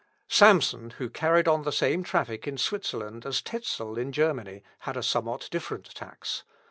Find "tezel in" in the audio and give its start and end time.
3.43-4.11